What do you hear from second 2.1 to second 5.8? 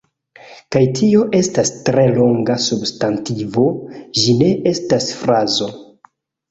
longa substantivo, ĝi ne estas frazo: